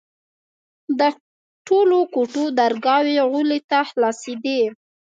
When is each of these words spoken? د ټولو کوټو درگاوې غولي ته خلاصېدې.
د 0.99 1.01
ټولو 1.67 1.97
کوټو 2.13 2.43
درگاوې 2.59 3.17
غولي 3.31 3.59
ته 3.69 3.79
خلاصېدې. 3.89 4.61